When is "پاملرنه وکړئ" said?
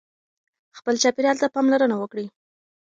1.53-2.27